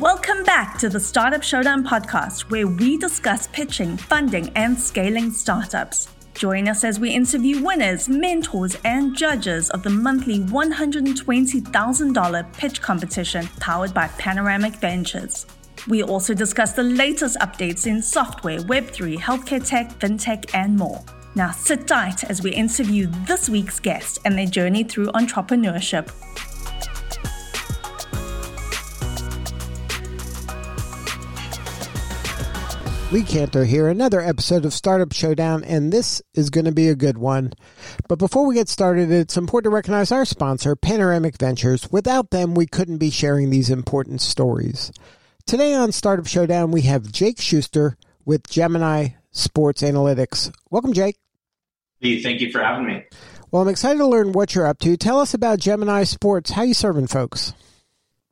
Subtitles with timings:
[0.00, 6.08] Welcome back to the Startup Showdown podcast, where we discuss pitching, funding, and scaling startups.
[6.32, 13.46] Join us as we interview winners, mentors, and judges of the monthly $120,000 pitch competition
[13.60, 15.44] powered by Panoramic Ventures.
[15.86, 21.04] We also discuss the latest updates in software, Web3, healthcare tech, fintech, and more.
[21.34, 26.10] Now sit tight as we interview this week's guest and their journey through entrepreneurship.
[33.12, 36.94] Lee Kantor here, another episode of Startup Showdown, and this is going to be a
[36.94, 37.52] good one.
[38.06, 41.90] But before we get started, it's important to recognize our sponsor, Panoramic Ventures.
[41.90, 44.92] Without them, we couldn't be sharing these important stories.
[45.44, 50.54] Today on Startup Showdown, we have Jake Schuster with Gemini Sports Analytics.
[50.70, 51.16] Welcome, Jake.
[52.00, 53.02] Lee, thank you for having me.
[53.50, 54.96] Well, I'm excited to learn what you're up to.
[54.96, 56.52] Tell us about Gemini Sports.
[56.52, 57.54] How you serving folks?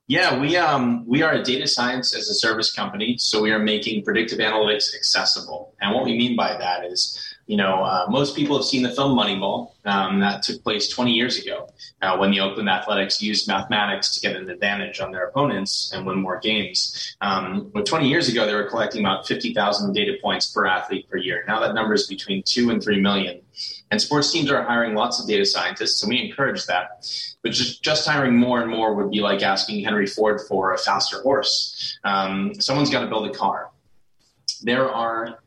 [0.09, 3.59] Yeah, we um, we are a data science as a service company, so we are
[3.59, 5.75] making predictive analytics accessible.
[5.81, 8.91] And what we mean by that is, you know, uh, most people have seen the
[8.91, 9.71] film Moneyball.
[9.83, 11.67] Um, that took place 20 years ago
[12.03, 16.05] uh, when the Oakland Athletics used mathematics to get an advantage on their opponents and
[16.05, 17.17] win more games.
[17.21, 21.17] Um, but 20 years ago, they were collecting about 50,000 data points per athlete per
[21.17, 21.43] year.
[21.47, 23.41] Now that number is between two and three million.
[23.89, 27.03] And sports teams are hiring lots of data scientists, and we encourage that.
[27.41, 30.77] But just, just hiring more and more would be like asking Henry Ford for a
[30.77, 31.97] faster horse.
[32.03, 33.71] Um, someone's got to build a car.
[34.61, 35.39] There are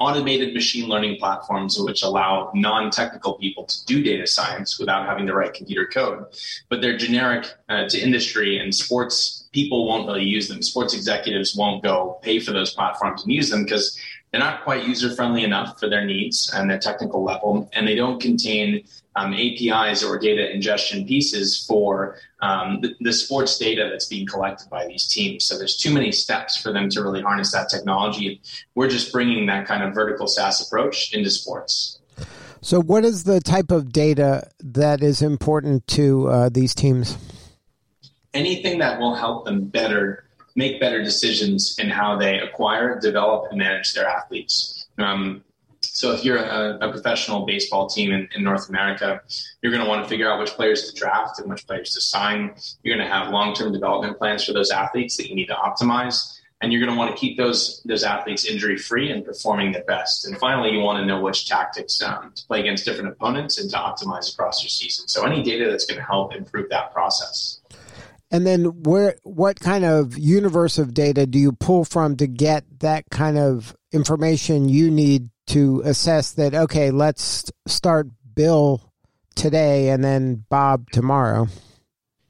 [0.00, 5.34] automated machine learning platforms which allow non-technical people to do data science without having to
[5.34, 6.24] write computer code.
[6.70, 10.62] But they're generic uh, to industry and sports people won't really use them.
[10.62, 13.98] Sports executives won't go pay for those platforms and use them because
[14.30, 17.96] they're not quite user friendly enough for their needs and their technical level, and they
[17.96, 18.84] don't contain
[19.16, 24.70] um, APIs or data ingestion pieces for um, the, the, sports data that's being collected
[24.70, 25.44] by these teams.
[25.44, 28.40] So there's too many steps for them to really harness that technology.
[28.74, 31.98] We're just bringing that kind of vertical SaaS approach into sports.
[32.62, 37.16] So, what is the type of data that is important to uh, these teams?
[38.34, 43.58] Anything that will help them better make better decisions in how they acquire, develop, and
[43.58, 44.86] manage their athletes.
[44.98, 45.42] Um,
[45.92, 49.20] so if you're a, a professional baseball team in, in North America,
[49.60, 52.00] you're going to want to figure out which players to draft and which players to
[52.00, 52.54] sign.
[52.82, 56.38] You're going to have long-term development plans for those athletes that you need to optimize.
[56.62, 59.84] And you're going to want to keep those those athletes injury free and performing their
[59.84, 60.26] best.
[60.26, 63.70] And finally, you want to know which tactics um, to play against different opponents and
[63.70, 65.08] to optimize across your season.
[65.08, 67.60] So any data that's going to help improve that process.
[68.30, 72.64] And then where what kind of universe of data do you pull from to get
[72.80, 78.92] that kind of information you need to assess that okay, let's start Bill
[79.34, 81.48] today and then Bob tomorrow?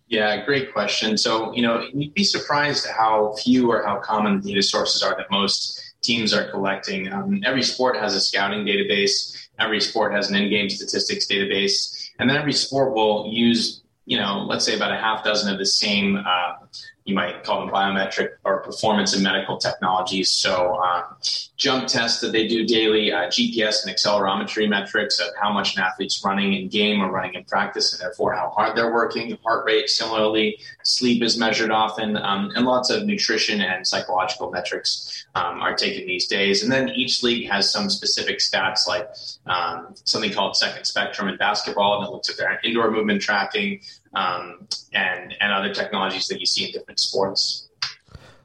[0.08, 1.16] Yeah, great question.
[1.16, 5.14] So, you know, you'd be surprised how few or how common the data sources are
[5.16, 7.12] that most teams are collecting.
[7.12, 9.36] Um, every sport has a scouting database.
[9.58, 14.44] Every sport has an in-game statistics database, and then every sport will use you know,
[14.48, 16.54] let's say about a half dozen of the same, uh,
[17.10, 20.30] you might call them biometric or performance and medical technologies.
[20.30, 21.16] So, um,
[21.56, 25.82] jump tests that they do daily, uh, GPS and accelerometry metrics of how much an
[25.82, 29.36] athlete's running in game or running in practice, and therefore how hard they're working.
[29.44, 35.26] Heart rate, similarly, sleep is measured often, um, and lots of nutrition and psychological metrics
[35.34, 36.62] um, are taken these days.
[36.62, 39.08] And then each league has some specific stats, like
[39.46, 43.80] um, something called Second Spectrum in basketball and it looks at their indoor movement tracking
[44.14, 47.68] um, and and other technologies that you see in different sports.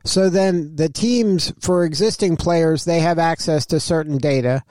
[0.03, 4.63] So then the teams for existing players they have access to certain data,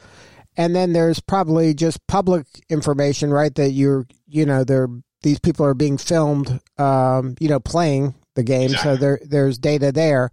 [0.56, 3.54] and then there's probably just public information, right?
[3.54, 4.88] That you're you know they're
[5.22, 8.92] these people are being filmed, um, you know, playing the game, exactly.
[8.92, 10.30] so there there's data there.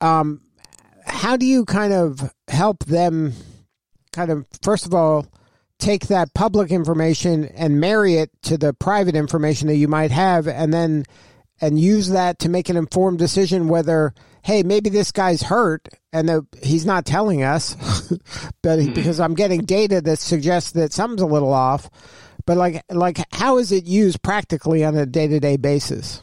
[0.00, 0.40] Um,
[1.04, 3.34] how do you kind of help them?
[4.12, 5.26] Kind of first of all
[5.82, 10.46] take that public information and marry it to the private information that you might have
[10.46, 11.04] and then
[11.60, 14.14] and use that to make an informed decision whether
[14.44, 17.74] hey maybe this guy's hurt and the, he's not telling us
[18.62, 18.94] but mm-hmm.
[18.94, 21.90] because i'm getting data that suggests that something's a little off
[22.46, 26.22] but like like how is it used practically on a day-to-day basis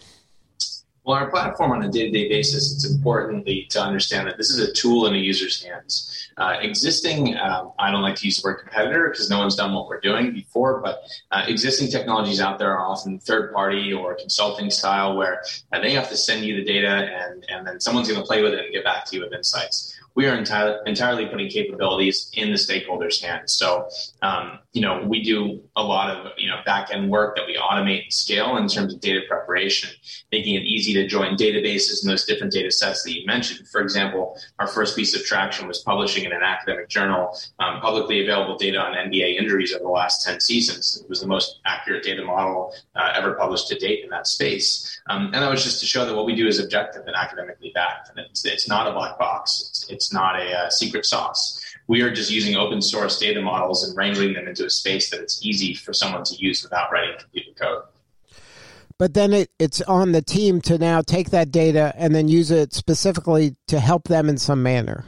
[1.10, 4.72] well our platform on a day-to-day basis it's importantly to understand that this is a
[4.74, 6.30] tool in a user's hands.
[6.38, 9.74] Uh, existing, um, I don't like to use the word competitor because no one's done
[9.74, 11.02] what we're doing before, but
[11.32, 15.42] uh, existing technologies out there are often third party or consulting style where
[15.72, 18.44] uh, they have to send you the data and, and then someone's going to play
[18.44, 22.30] with it and get back to you with insights we are entirely, entirely putting capabilities
[22.34, 23.54] in the stakeholders' hands.
[23.54, 23.88] So,
[24.22, 27.56] um, you know, we do a lot of, you know, back end work that we
[27.56, 29.90] automate and scale in terms of data preparation,
[30.30, 33.66] making it easy to join databases and those different data sets that you mentioned.
[33.70, 38.22] For example, our first piece of traction was publishing in an academic journal um, publicly
[38.22, 41.02] available data on NBA injuries over the last 10 seasons.
[41.02, 45.02] It was the most accurate data model uh, ever published to date in that space.
[45.10, 47.72] Um, and that was just to show that what we do is objective and academically
[47.74, 48.10] backed.
[48.10, 49.66] And it's, it's not a black box.
[49.70, 51.64] It's, it's not a uh, secret sauce.
[51.88, 55.22] We are just using open source data models and wrangling them into a space that
[55.22, 57.84] it's easy for someone to use without writing computer code.
[59.00, 62.52] But then it, it's on the team to now take that data and then use
[62.52, 65.06] it specifically to help them in some manner.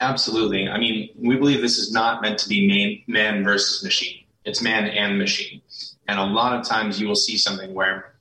[0.00, 0.68] Absolutely.
[0.68, 4.24] I mean, we believe this is not meant to be man, man versus machine.
[4.44, 5.60] It's man and machine.
[6.06, 8.14] And a lot of times you will see something where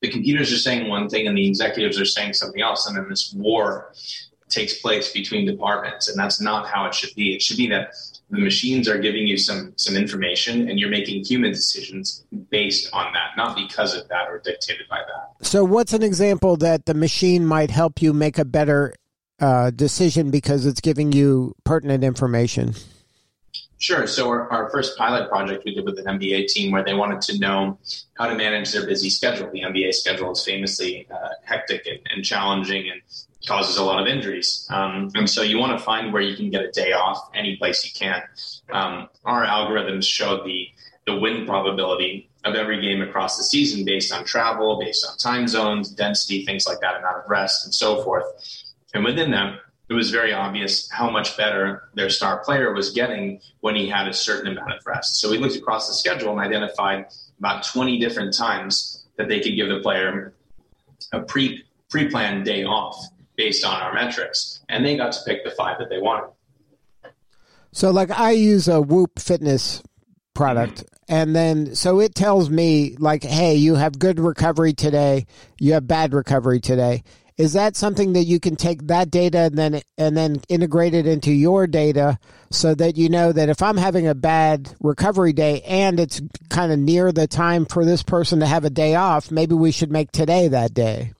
[0.00, 3.08] the computers are saying one thing and the executives are saying something else, and then
[3.08, 3.92] this war
[4.48, 7.34] takes place between departments, and that's not how it should be.
[7.34, 7.94] It should be that
[8.30, 13.12] the machines are giving you some some information, and you're making human decisions based on
[13.12, 15.46] that, not because of that or dictated by that.
[15.46, 18.94] So, what's an example that the machine might help you make a better
[19.40, 22.74] uh, decision because it's giving you pertinent information?
[23.78, 24.06] Sure.
[24.06, 27.20] So our, our, first pilot project we did with an NBA team where they wanted
[27.22, 27.78] to know
[28.14, 29.50] how to manage their busy schedule.
[29.50, 33.02] The NBA schedule is famously uh, hectic and, and, challenging and
[33.46, 34.66] causes a lot of injuries.
[34.70, 37.56] Um, and so you want to find where you can get a day off any
[37.56, 38.22] place you can.
[38.72, 40.68] Um, our algorithms show the
[41.06, 45.46] the win probability of every game across the season based on travel, based on time
[45.46, 48.24] zones, density, things like that, amount of rest, and so forth.
[48.92, 49.58] And within them,
[49.88, 54.08] it was very obvious how much better their star player was getting when he had
[54.08, 55.20] a certain amount of rest.
[55.20, 57.06] So we looked across the schedule and identified
[57.38, 60.34] about 20 different times that they could give the player
[61.12, 62.96] a pre pre planned day off
[63.36, 66.30] based on our metrics, and they got to pick the five that they wanted.
[67.72, 69.82] So, like, I use a Whoop fitness
[70.34, 70.78] product.
[70.78, 70.86] Mm-hmm.
[71.08, 75.26] And then, so it tells me, like, hey, you have good recovery today,
[75.60, 77.02] you have bad recovery today.
[77.38, 81.06] Is that something that you can take that data and then and then integrate it
[81.06, 82.18] into your data
[82.50, 86.72] so that you know that if I'm having a bad recovery day and it's kind
[86.72, 89.90] of near the time for this person to have a day off, maybe we should
[89.90, 91.12] make today that day.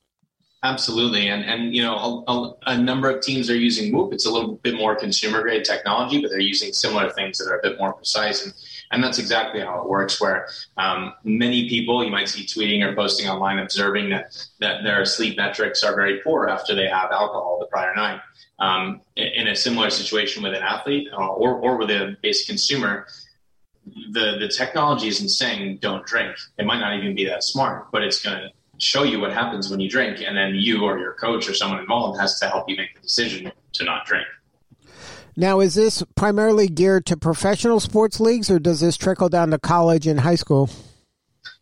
[0.63, 4.11] Absolutely, and and you know a, a, a, number of teams are using Whoop.
[4.11, 7.59] It's a little bit more consumer grade technology, but they're using similar things that are
[7.59, 8.43] a bit more precise.
[8.43, 8.53] And
[8.91, 10.19] and that's exactly how it works.
[10.21, 10.47] Where
[10.77, 15.37] um, many people you might see tweeting or posting online observing that that their sleep
[15.37, 18.21] metrics are very poor after they have alcohol the prior night.
[18.59, 23.07] Um, in a similar situation with an athlete uh, or or with a basic consumer,
[24.11, 26.35] the the technology isn't saying don't drink.
[26.57, 28.49] It might not even be that smart, but it's going to
[28.79, 31.79] show you what happens when you drink, and then you or your coach or someone
[31.79, 34.27] involved has to help you make the decision to not drink.
[35.39, 39.59] Now, is this primarily geared to professional sports leagues, or does this trickle down to
[39.59, 40.67] college and high school?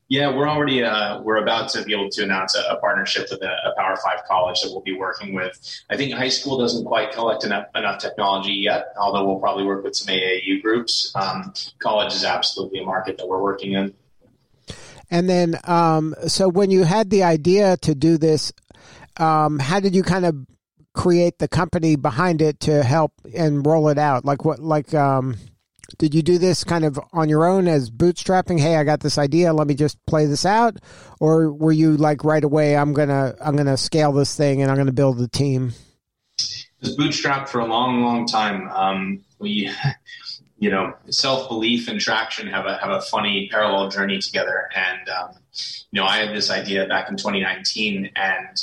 [0.08, 3.42] Yeah, we're already uh, we're about to be able to announce a, a partnership with
[3.42, 5.60] a, a, Power Five college that we'll be working with.
[5.90, 9.84] I think high school doesn't quite collect enough, enough technology yet, although we'll probably work
[9.84, 11.12] with some AAU groups.
[11.16, 13.94] Um, college is absolutely a market that we're working in.
[15.12, 18.54] And then, um, so when you had the idea to do this,
[19.18, 20.36] um, how did you kind of
[20.96, 24.26] create the company behind it to help and roll it out?
[24.26, 24.60] Like what?
[24.60, 25.36] Like, um,
[25.98, 28.60] did you do this kind of on your own as bootstrapping?
[28.60, 29.54] Hey, I got this idea.
[29.54, 30.78] Let me just play this out,
[31.20, 32.76] or were you like right away?
[32.76, 35.74] I'm gonna I'm gonna scale this thing and I'm gonna build a team.
[36.82, 38.70] Was bootstrapped for a long, long time.
[38.70, 39.72] Um, we,
[40.58, 44.70] you know, self belief and traction have a have a funny parallel journey together.
[44.76, 45.32] And um,
[45.92, 48.58] you know, I had this idea back in 2019, and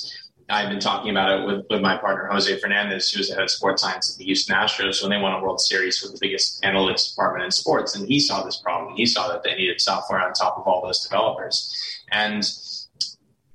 [0.53, 3.51] I've been talking about it with, with my partner Jose Fernandez, who's the head of
[3.51, 6.63] sports science at the Houston Astros when they won a World Series with the biggest
[6.63, 7.97] analytics department in sports.
[7.97, 8.95] And he saw this problem.
[8.95, 11.75] He saw that they needed software on top of all those developers.
[12.11, 12.45] And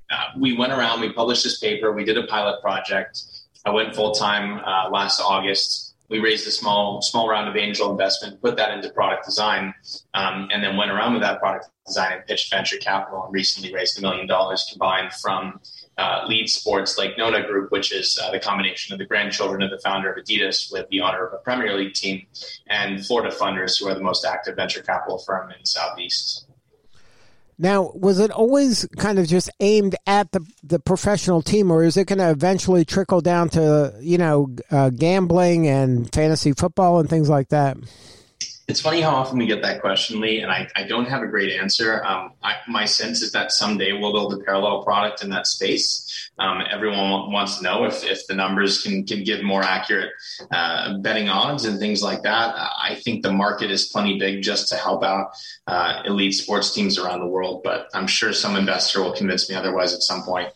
[0.10, 3.22] uh, we went around, we published this paper, we did a pilot project.
[3.63, 5.87] I went full time uh, last August.
[6.10, 9.74] We raised a small small round of angel investment, put that into product design,
[10.14, 13.24] um, and then went around with that product design and pitched venture capital.
[13.26, 15.60] And recently raised a million dollars combined from
[15.98, 19.72] uh, Lead Sports like Nona Group, which is uh, the combination of the grandchildren of
[19.72, 22.26] the founder of Adidas with the owner of a Premier League team,
[22.68, 26.47] and Florida Funders, who are the most active venture capital firm in Southeast.
[27.60, 31.98] Now, was it always kind of just aimed at the the professional team, or is
[31.98, 37.10] it going to eventually trickle down to you know uh, gambling and fantasy football and
[37.10, 37.78] things like that?
[38.67, 41.27] It's funny how often we get that question, Lee, and I, I don't have a
[41.27, 42.03] great answer.
[42.03, 46.29] Um, I, my sense is that someday we'll build a parallel product in that space.
[46.38, 50.09] Um, everyone wants to know if, if the numbers can, can give more accurate
[50.51, 52.55] uh, betting odds and things like that.
[52.57, 55.29] I think the market is plenty big just to help out
[55.67, 59.55] uh, elite sports teams around the world, but I'm sure some investor will convince me
[59.55, 60.50] otherwise at some point.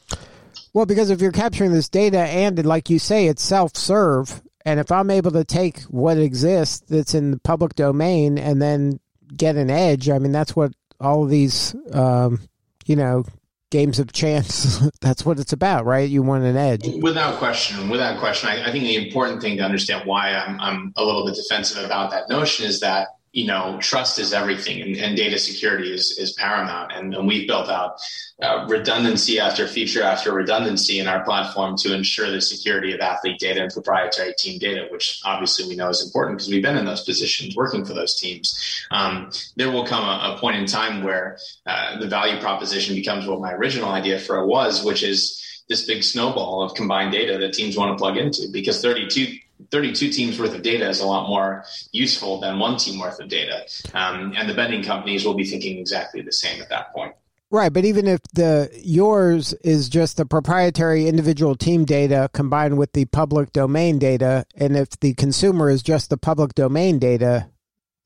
[0.74, 4.80] Well, because if you're capturing this data and, like you say, it's self serve, and
[4.80, 9.00] if I'm able to take what exists that's in the public domain and then
[9.36, 12.40] get an edge, I mean, that's what all of these, um,
[12.86, 13.26] you know,
[13.72, 16.10] games of chance, that's what it's about, right?
[16.10, 16.88] You want an edge.
[17.02, 17.90] Without question.
[17.90, 18.50] Without question.
[18.50, 21.84] I, I think the important thing to understand why I'm, I'm a little bit defensive
[21.84, 26.18] about that notion is that you know, trust is everything, and, and data security is,
[26.18, 26.92] is paramount.
[26.92, 28.02] And, and we've built out
[28.42, 33.40] uh, redundancy after feature after redundancy in our platform to ensure the security of athlete
[33.40, 36.86] data and proprietary team data, which obviously we know is important because we've been in
[36.86, 38.86] those positions working for those teams.
[38.92, 43.28] Um, there will come a, a, point in time where uh, the value proposition becomes
[43.28, 47.38] what my original idea for it was, which is this big snowball of combined data
[47.38, 49.38] that teams want to plug into because 32
[49.70, 53.30] 32 teams worth of data is a lot more useful than one team worth of
[53.30, 53.66] data.
[53.94, 57.14] Um, and the betting companies will be thinking exactly the same at that point.
[57.52, 62.94] Right, but even if the yours is just the proprietary individual team data combined with
[62.94, 67.50] the public domain data, and if the consumer is just the public domain data,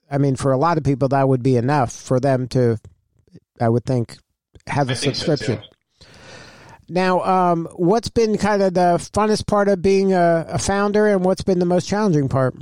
[0.09, 2.79] I mean, for a lot of people, that would be enough for them to,
[3.61, 4.17] I would think,
[4.65, 5.61] have a subscription.
[5.61, 5.74] So
[6.87, 11.23] now, um, what's been kind of the funnest part of being a, a founder, and
[11.23, 12.55] what's been the most challenging part?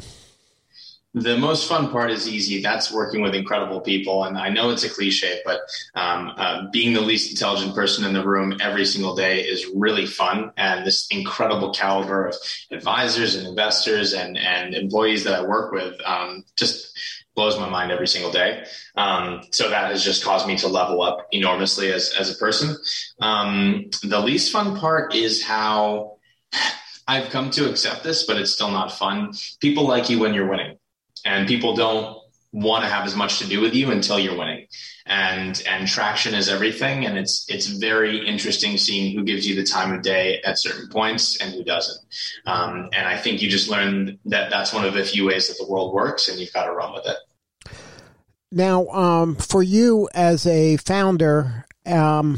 [1.16, 2.60] The most fun part is easy.
[2.64, 4.24] That's working with incredible people.
[4.24, 5.60] And I know it's a cliche, but
[5.94, 10.08] um, uh, being the least intelligent person in the room every single day is really
[10.08, 10.52] fun.
[10.58, 12.36] And this incredible caliber of
[12.72, 16.98] advisors and investors and, and employees that I work with um, just
[17.36, 18.66] blows my mind every single day.
[18.96, 22.76] Um, so that has just caused me to level up enormously as, as a person.
[23.20, 26.18] Um, the least fun part is how
[27.08, 29.34] I've come to accept this, but it's still not fun.
[29.60, 30.78] People like you when you're winning,
[31.26, 32.18] and people don't
[32.54, 34.68] want to have as much to do with you until you're winning.
[35.06, 39.66] And and traction is everything, and it's it's very interesting seeing who gives you the
[39.66, 42.00] time of day at certain points and who doesn't.
[42.46, 45.58] Um, and I think you just learn that that's one of the few ways that
[45.60, 47.18] the world works, and you've got to run with it.
[48.50, 52.38] Now, um, for you as a founder, um,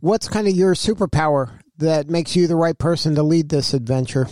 [0.00, 4.28] what's kind of your superpower that makes you the right person to lead this adventure?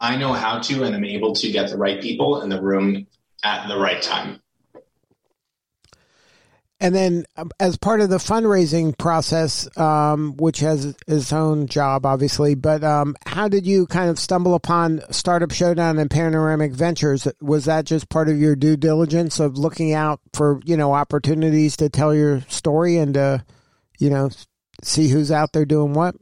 [0.00, 3.06] I know how to and I'm able to get the right people in the room
[3.44, 4.40] at the right time.
[6.80, 12.06] And then, um, as part of the fundraising process, um, which has its own job,
[12.06, 17.26] obviously, but um, how did you kind of stumble upon Startup Showdown and Panoramic Ventures?
[17.40, 21.76] Was that just part of your due diligence of looking out for you know opportunities
[21.78, 23.44] to tell your story and to
[23.98, 24.30] you know
[24.84, 26.14] see who's out there doing what?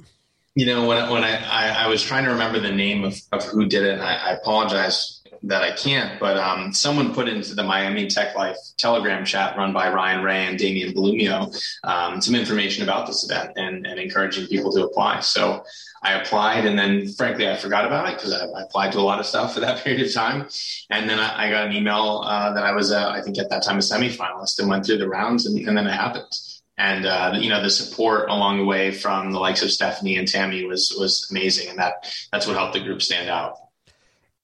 [0.54, 3.44] You know, when when I, I, I was trying to remember the name of, of
[3.44, 5.15] who did it, and I, I apologize
[5.46, 9.72] that I can't, but um, someone put into the Miami Tech Life Telegram chat run
[9.72, 14.46] by Ryan Ray and Damian Blumio um, some information about this event and, and, encouraging
[14.48, 15.20] people to apply.
[15.20, 15.64] So
[16.02, 19.00] I applied, and then frankly, I forgot about it because I, I, applied to a
[19.00, 20.48] lot of stuff for that period of time.
[20.90, 23.48] And then I, I got an email uh, that I was, uh, I think at
[23.50, 26.32] that time, a semifinalist and went through the rounds, and, and then it happened
[26.78, 30.28] and uh, you know the support along the way from the likes of Stephanie and
[30.28, 33.56] Tammy was was amazing, and that that's what helped the group stand out.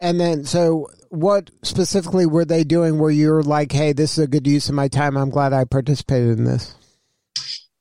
[0.02, 4.26] And then, so what specifically were they doing where you're like, hey, this is a
[4.26, 5.16] good use of my time.
[5.16, 6.74] I'm glad I participated in this?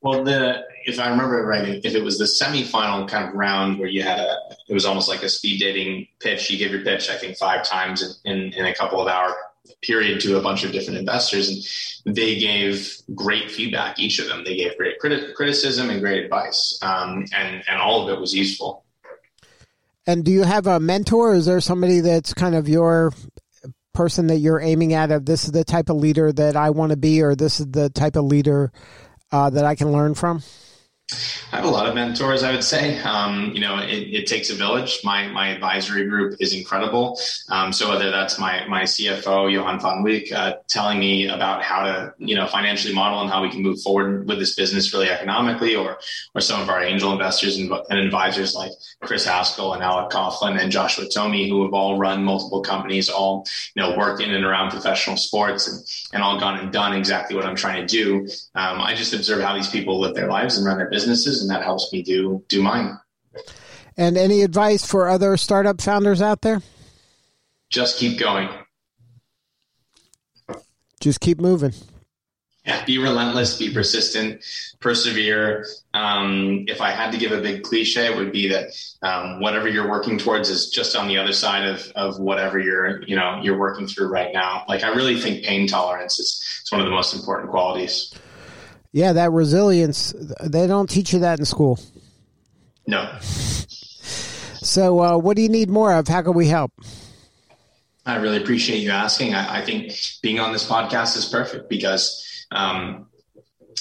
[0.01, 3.87] Well, the if I remember right, if it was the semifinal kind of round where
[3.87, 4.35] you had a,
[4.67, 6.49] it was almost like a speed dating pitch.
[6.49, 9.35] You give your pitch, I think, five times in, in, in a couple of hour
[9.81, 13.99] period to a bunch of different investors, and they gave great feedback.
[13.99, 18.03] Each of them, they gave great criti- criticism and great advice, um, and and all
[18.03, 18.85] of it was useful.
[20.11, 21.33] And do you have a mentor?
[21.33, 23.13] Is there somebody that's kind of your
[23.93, 26.89] person that you're aiming at of this is the type of leader that I want
[26.89, 28.73] to be, or this is the type of leader
[29.31, 30.43] uh, that I can learn from?
[31.51, 32.97] I have a lot of mentors, I would say.
[32.99, 34.99] Um, you know, it, it, takes a village.
[35.03, 37.19] My my advisory group is incredible.
[37.49, 41.83] Um, so whether that's my my CFO Johan van Wyk uh, telling me about how
[41.83, 45.09] to you know financially model and how we can move forward with this business really
[45.09, 45.97] economically, or
[46.33, 50.57] or some of our angel investors and, and advisors like Chris Haskell and Alec Coughlin
[50.57, 54.45] and Joshua Tomey, who have all run multiple companies, all you know work in and
[54.45, 58.19] around professional sports, and, and all gone and done exactly what I'm trying to do.
[58.55, 61.41] Um, I just observe how these people live their lives and run their business businesses,
[61.41, 62.97] and that helps me do do mine.
[63.97, 66.61] And any advice for other startup founders out there?
[67.69, 68.49] Just keep going.
[70.99, 71.73] just keep moving.
[72.65, 74.43] Yeah, be relentless, be persistent,
[74.79, 75.65] persevere.
[75.95, 78.67] Um, if I had to give a big cliche, it would be that
[79.01, 83.01] um, whatever you're working towards is just on the other side of, of whatever you're
[83.03, 84.63] you know you're working through right now.
[84.69, 88.13] Like I really think pain tolerance is it's one of the most important qualities.
[88.91, 90.13] Yeah, that resilience.
[90.43, 91.79] They don't teach you that in school.
[92.87, 93.17] No.
[93.21, 96.07] So, uh, what do you need more of?
[96.07, 96.71] How can we help?
[98.05, 99.33] I really appreciate you asking.
[99.33, 103.07] I, I think being on this podcast is perfect because um,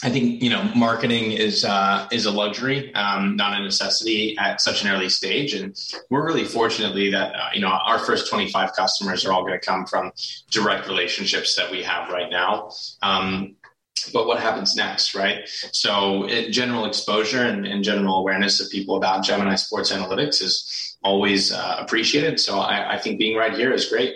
[0.02, 4.60] I think you know marketing is uh, is a luxury, um, not a necessity at
[4.60, 5.76] such an early stage, and
[6.08, 9.64] we're really fortunately that uh, you know our first 25 customers are all going to
[9.64, 10.12] come from
[10.50, 12.70] direct relationships that we have right now.
[13.02, 13.56] Um,
[14.12, 15.48] but what happens next, right?
[15.72, 20.96] So, it, general exposure and, and, general awareness of people about Gemini Sports Analytics is
[21.02, 22.40] always uh, appreciated.
[22.40, 24.14] So, I, I think being right here is great.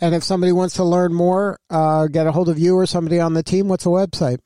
[0.00, 3.20] And if somebody wants to learn more, uh, get a hold of you or somebody
[3.20, 4.38] on the team, what's the website?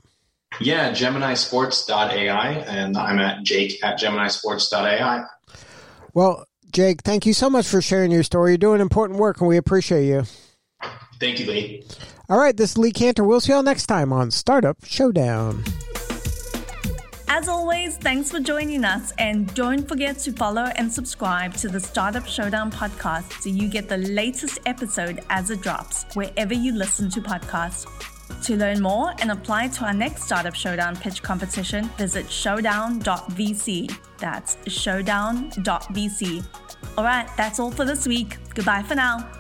[0.60, 5.24] Yeah, geminisports.ai, and I'm at jake at geminisports.ai.
[6.14, 8.52] Well, Jake, thank you so much for sharing your story.
[8.52, 10.24] You're doing important work, and we appreciate you.
[11.20, 11.84] Thank you, Lee.
[12.28, 13.24] All right, this is Lee Kantor.
[13.24, 15.62] We'll see you all next time on Startup Showdown.
[17.28, 21.78] As always, thanks for joining us, and don't forget to follow and subscribe to the
[21.78, 27.08] Startup Showdown podcast so you get the latest episode as it drops wherever you listen
[27.10, 27.86] to podcasts.
[28.42, 33.96] To learn more and apply to our next Startup Showdown pitch competition, visit showdown.vc.
[34.18, 36.44] That's showdown.vc.
[36.98, 38.36] All right, that's all for this week.
[38.52, 39.30] Goodbye for now.